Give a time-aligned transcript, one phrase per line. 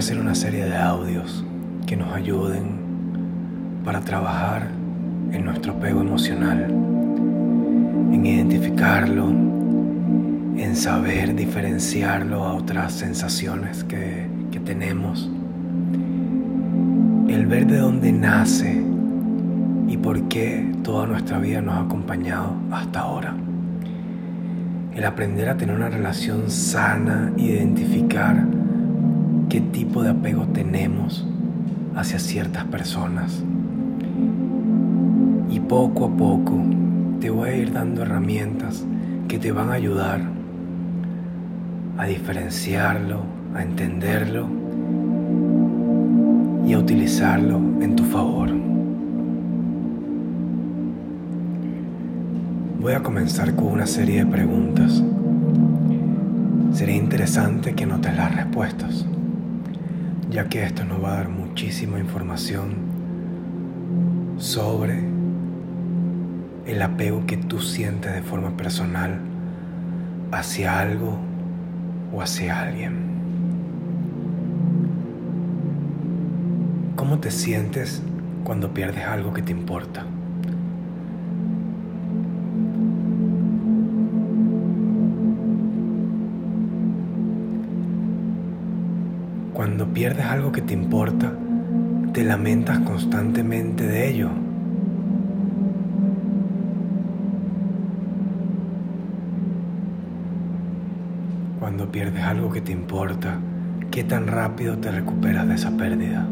[0.00, 1.44] hacer una serie de audios
[1.86, 2.80] que nos ayuden
[3.84, 4.66] para trabajar
[5.30, 6.70] en nuestro apego emocional,
[8.10, 15.30] en identificarlo, en saber diferenciarlo a otras sensaciones que, que tenemos,
[17.28, 18.82] el ver de dónde nace
[19.86, 23.36] y por qué toda nuestra vida nos ha acompañado hasta ahora.
[24.94, 28.59] El aprender a tener una relación sana, identificar
[29.50, 31.26] qué tipo de apego tenemos
[31.96, 33.42] hacia ciertas personas.
[35.50, 36.56] Y poco a poco
[37.20, 38.84] te voy a ir dando herramientas
[39.26, 40.20] que te van a ayudar
[41.98, 43.22] a diferenciarlo,
[43.54, 44.46] a entenderlo
[46.64, 48.50] y a utilizarlo en tu favor.
[52.80, 55.02] Voy a comenzar con una serie de preguntas.
[56.72, 59.04] Sería interesante que notes las respuestas,
[60.30, 62.76] ya que esto nos va a dar muchísima información
[64.38, 65.02] sobre
[66.66, 69.18] el apego que tú sientes de forma personal
[70.30, 71.18] hacia algo
[72.12, 73.10] o hacia alguien.
[76.94, 78.02] ¿Cómo te sientes
[78.44, 80.04] cuando pierdes algo que te importa?
[89.60, 91.34] Cuando pierdes algo que te importa,
[92.14, 94.30] te lamentas constantemente de ello.
[101.58, 103.36] Cuando pierdes algo que te importa,
[103.90, 106.26] ¿qué tan rápido te recuperas de esa pérdida?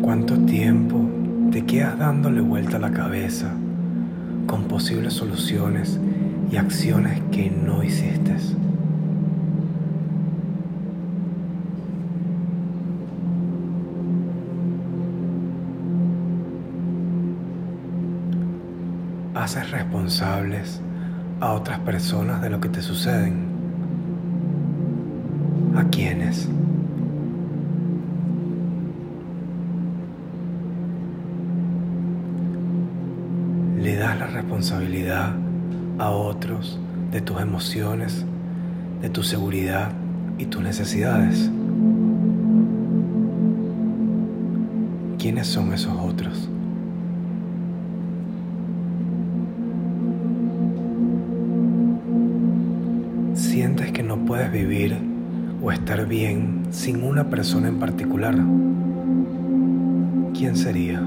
[0.00, 1.19] ¿Cuánto tiempo
[1.50, 3.52] te quedas dándole vuelta a la cabeza
[4.46, 5.98] con posibles soluciones
[6.50, 8.20] y acciones que no hiciste?
[19.34, 20.80] haces responsables
[21.40, 23.48] a otras personas de lo que te suceden.
[25.74, 26.46] ¿A quiénes?
[34.40, 35.34] Responsabilidad
[35.98, 36.78] a otros
[37.12, 38.24] de tus emociones,
[39.02, 39.92] de tu seguridad
[40.38, 41.50] y tus necesidades.
[45.18, 46.48] ¿Quiénes son esos otros?
[53.34, 54.96] sientes que no puedes vivir
[55.62, 58.34] o estar bien sin una persona en particular,
[60.34, 61.02] ¿quién sería?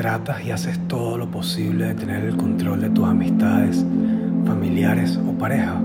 [0.00, 3.84] Tratas y haces todo lo posible de tener el control de tus amistades,
[4.46, 5.78] familiares o pareja.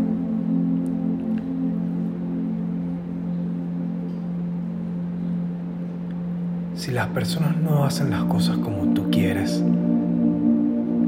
[6.75, 9.61] Si las personas no hacen las cosas como tú quieres,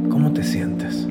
[0.10, 1.07] ¿Cómo te sientes?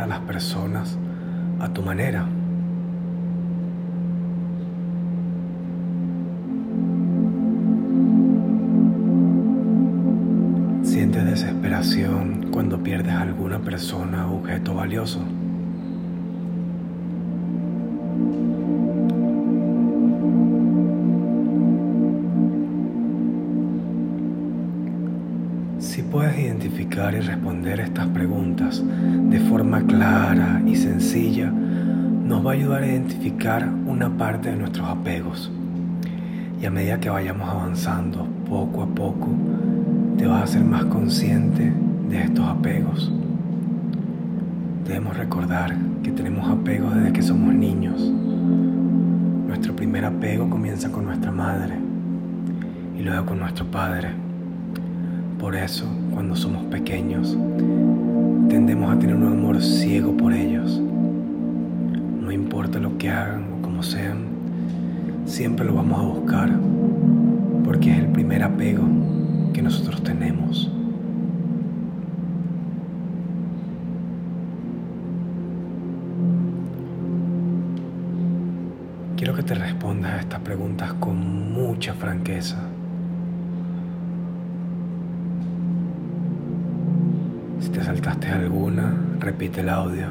[0.00, 0.98] A las personas
[1.60, 2.26] a tu manera?
[10.82, 15.20] ¿Sientes desesperación cuando pierdes a alguna persona o objeto valioso?
[26.10, 32.82] Puedes identificar y responder estas preguntas de forma clara y sencilla, nos va a ayudar
[32.82, 35.50] a identificar una parte de nuestros apegos.
[36.60, 39.28] Y a medida que vayamos avanzando poco a poco,
[40.18, 41.72] te vas a ser más consciente
[42.10, 43.12] de estos apegos.
[44.86, 48.00] Debemos recordar que tenemos apegos desde que somos niños.
[49.46, 51.74] Nuestro primer apego comienza con nuestra madre
[52.98, 54.29] y luego con nuestro padre.
[55.40, 57.34] Por eso, cuando somos pequeños,
[58.50, 60.78] tendemos a tener un amor ciego por ellos.
[62.20, 64.18] No importa lo que hagan o como sean,
[65.24, 66.50] siempre lo vamos a buscar
[67.64, 68.82] porque es el primer apego
[69.54, 70.70] que nosotros tenemos.
[79.16, 82.58] Quiero que te respondas a estas preguntas con mucha franqueza.
[88.02, 90.06] Saltaste alguna, repite el audio.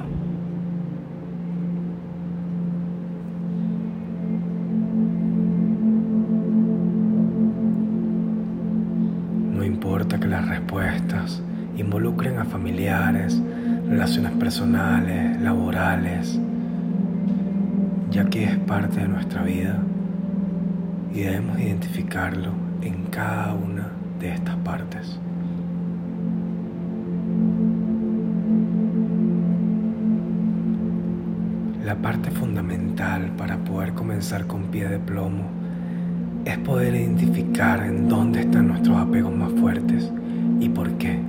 [9.55, 11.41] No importa que las respuestas
[11.77, 13.41] involucren a familiares,
[13.87, 16.39] relaciones personales, laborales,
[18.11, 19.79] ya que es parte de nuestra vida
[21.11, 22.51] y debemos identificarlo
[22.83, 23.87] en cada una
[24.19, 25.19] de estas partes.
[31.89, 35.45] La parte fundamental para poder comenzar con pie de plomo
[36.45, 40.11] es poder identificar en dónde están nuestros apegos más fuertes
[40.59, 41.19] y por qué.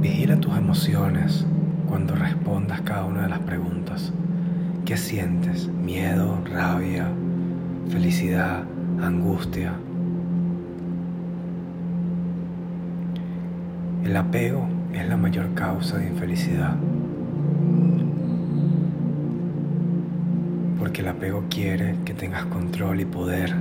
[0.00, 1.44] Vigila tus emociones
[1.90, 4.14] cuando respondas cada una de las preguntas.
[4.86, 5.68] ¿Qué sientes?
[5.68, 6.38] ¿Miedo?
[6.50, 7.06] ¿Rabia?
[7.90, 8.64] ¿Felicidad?
[9.02, 9.74] ¿Angustia?
[14.04, 16.74] El apego es la mayor causa de infelicidad.
[20.78, 23.54] Porque el apego quiere que tengas control y poder,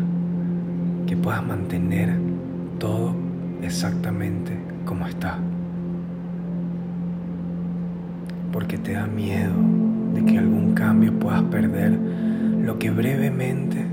[1.08, 2.16] que puedas mantener
[2.80, 3.14] todo
[3.62, 5.38] exactamente como está.
[8.52, 9.54] Porque te da miedo
[10.14, 11.92] de que algún cambio puedas perder
[12.62, 13.86] lo que brevemente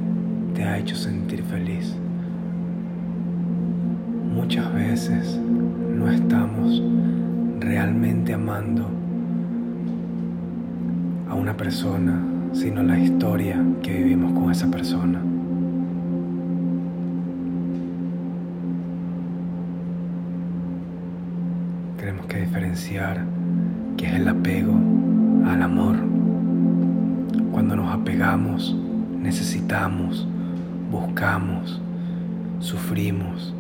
[0.55, 1.97] te ha hecho sentir feliz.
[4.33, 5.39] Muchas veces
[5.97, 6.83] no estamos
[7.63, 8.89] realmente amando
[11.29, 12.21] a una persona,
[12.53, 15.21] sino la historia que vivimos con esa persona.
[21.99, 23.25] Tenemos que diferenciar
[23.97, 24.75] qué es el apego
[25.47, 25.97] al amor.
[27.53, 28.77] Cuando nos apegamos,
[29.21, 30.27] necesitamos,
[30.91, 31.81] buscamos,
[32.59, 33.55] sufrimos,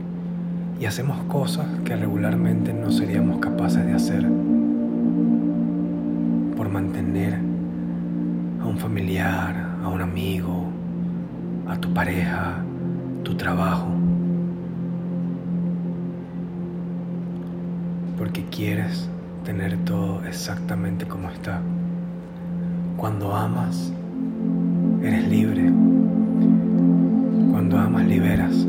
[0.83, 4.27] y hacemos cosas que regularmente no seríamos capaces de hacer
[6.57, 7.35] por mantener
[8.61, 10.65] a un familiar, a un amigo,
[11.69, 12.65] a tu pareja,
[13.23, 13.87] tu trabajo.
[18.19, 19.09] Porque quieres
[19.45, 21.61] tener todo exactamente como está.
[22.97, 23.93] Cuando amas,
[25.01, 25.71] eres libre.
[27.53, 28.67] Cuando amas, liberas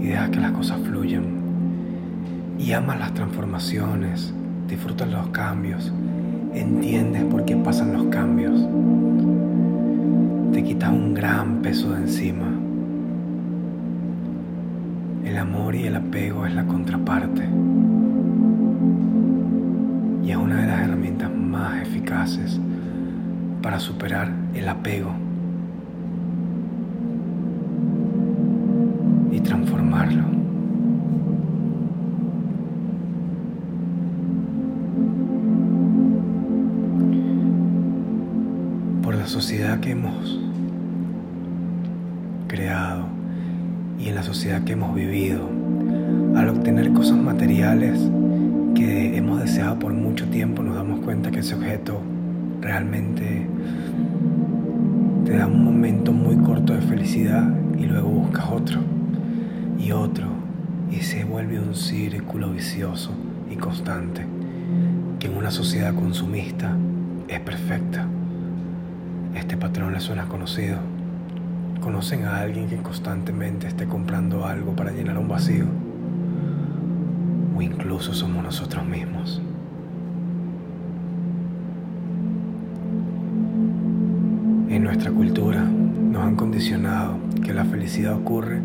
[0.00, 1.35] y dejas que las cosas fluyan
[2.58, 4.32] y amas las transformaciones,
[4.68, 5.92] disfrutas los cambios,
[6.54, 8.60] entiendes por qué pasan los cambios,
[10.52, 12.46] te quitas un gran peso de encima.
[15.24, 17.42] El amor y el apego es la contraparte.
[20.24, 22.58] Y es una de las herramientas más eficaces
[23.60, 25.25] para superar el apego
[39.24, 40.38] sociedad que hemos
[42.48, 43.04] creado
[43.98, 45.48] y en la sociedad que hemos vivido,
[46.36, 47.98] al obtener cosas materiales
[48.74, 52.00] que hemos deseado por mucho tiempo, nos damos cuenta que ese objeto
[52.60, 53.46] realmente
[55.24, 58.80] te da un momento muy corto de felicidad y luego buscas otro
[59.78, 60.26] y otro
[60.90, 63.10] y se vuelve un círculo vicioso
[63.50, 64.26] y constante
[65.18, 66.76] que en una sociedad consumista
[67.28, 68.06] es perfecta.
[69.36, 70.78] Este patrón le suena conocido.
[71.82, 75.66] ¿Conocen a alguien que constantemente esté comprando algo para llenar un vacío?
[77.54, 79.42] O incluso somos nosotros mismos.
[84.70, 88.62] En nuestra cultura nos han condicionado que la felicidad ocurre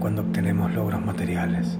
[0.00, 1.76] cuando obtenemos logros materiales.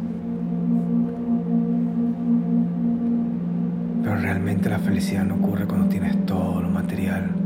[4.03, 7.46] Pero realmente la felicidad no ocurre cuando tienes todo lo material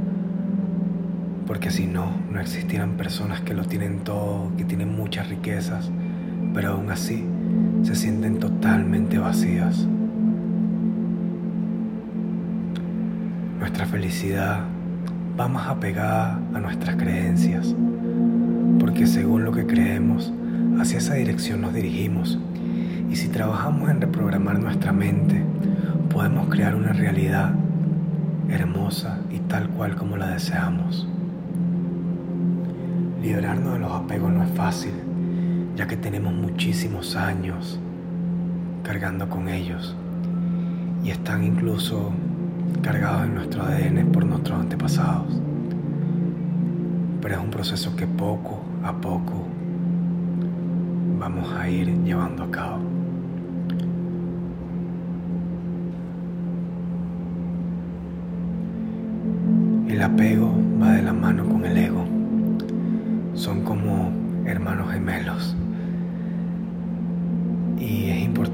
[1.47, 5.90] porque si no, no existieran personas que lo tienen todo, que tienen muchas riquezas,
[6.54, 7.25] pero aún así
[7.82, 9.87] se sienten totalmente vacías.
[13.59, 14.61] Nuestra felicidad
[15.38, 17.75] va más apegada a nuestras creencias,
[18.78, 20.32] porque según lo que creemos,
[20.80, 22.38] hacia esa dirección nos dirigimos.
[23.11, 25.42] Y si trabajamos en reprogramar nuestra mente,
[26.11, 27.54] podemos crear una realidad
[28.49, 31.09] hermosa y tal cual como la deseamos.
[33.22, 34.94] Liberarnos de los apegos no es fácil,
[35.76, 37.78] ya que tenemos muchísimos años
[38.82, 39.94] cargando con ellos
[41.04, 42.12] y están incluso
[42.82, 45.40] cargados en nuestro ADN por nuestros antepasados.
[47.20, 49.46] Pero es un proceso que poco a poco
[51.18, 52.89] vamos a ir llevando a cabo.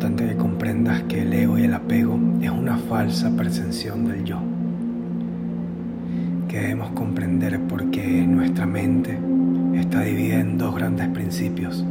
[0.06, 4.38] Importante que comprendas que el ego y el apego es una falsa percepción del yo.
[6.46, 9.18] Que debemos comprender porque nuestra mente
[9.74, 11.84] está dividida en dos grandes principios.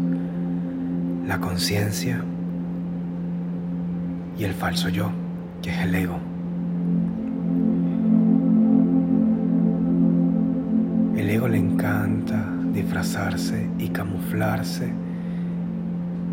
[1.27, 2.23] La conciencia
[4.39, 5.11] y el falso yo,
[5.61, 6.17] que es el ego.
[11.17, 14.89] El ego le encanta disfrazarse y camuflarse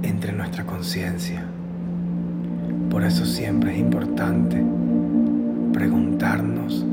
[0.04, 1.44] entre nuestra conciencia.
[2.92, 4.62] Por eso siempre es importante
[5.72, 6.84] preguntarnos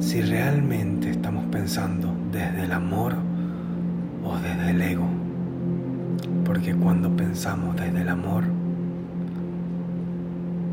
[0.00, 3.14] si realmente estamos pensando desde el amor
[4.22, 5.08] o desde el ego.
[6.44, 8.44] Porque cuando pensamos desde el amor,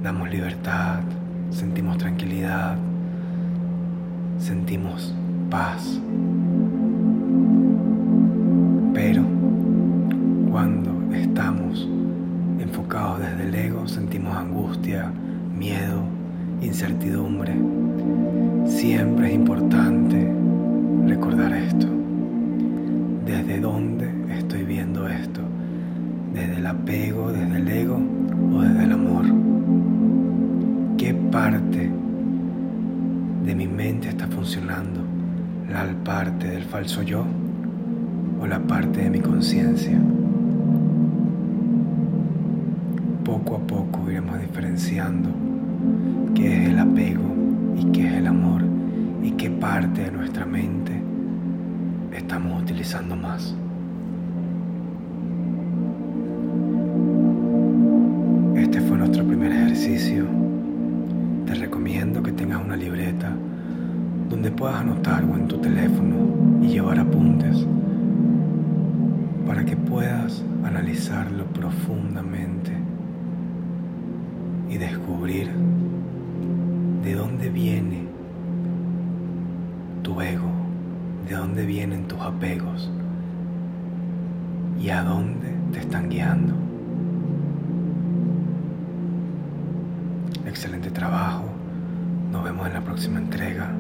[0.04, 1.00] damos libertad,
[1.50, 2.76] sentimos tranquilidad,
[4.38, 5.16] sentimos
[5.50, 5.98] paz.
[16.66, 17.54] Incertidumbre.
[18.66, 20.28] Siempre es importante
[21.08, 21.88] recordar esto.
[23.26, 25.42] ¿Desde dónde estoy viendo esto?
[26.34, 28.02] ¿Desde el apego, desde el ego
[28.54, 29.26] o desde el amor?
[30.98, 31.90] ¿Qué parte
[33.46, 35.02] de mi mente está funcionando?
[35.72, 37.26] ¿La parte del falso yo
[38.42, 40.00] o la parte de mi conciencia?
[43.24, 45.55] Poco a poco iremos diferenciando
[46.36, 47.24] qué es el apego
[47.78, 48.62] y qué es el amor
[49.24, 50.92] y qué parte de nuestra mente
[52.12, 53.56] estamos utilizando más.
[58.56, 60.26] Este fue nuestro primer ejercicio.
[61.46, 63.32] Te recomiendo que tengas una libreta
[64.30, 66.16] donde puedas anotar o en tu teléfono
[66.62, 67.66] y llevar apuntes
[69.48, 72.72] para que puedas analizarlo profundamente
[74.70, 75.50] y descubrir
[77.06, 78.00] de dónde viene
[80.02, 80.50] tu ego,
[81.30, 82.90] de dónde vienen tus apegos
[84.82, 86.56] y a dónde te están guiando.
[90.48, 91.44] Excelente trabajo.
[92.32, 93.72] Nos vemos en la próxima entrega.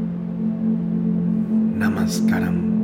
[1.80, 2.75] Namaskaram.